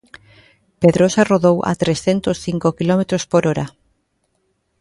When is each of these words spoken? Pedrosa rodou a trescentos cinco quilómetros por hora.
Pedrosa 0.81 1.21
rodou 1.31 1.57
a 1.69 1.71
trescentos 1.81 2.37
cinco 2.45 2.67
quilómetros 2.77 3.23
por 3.31 3.43
hora. 3.49 3.65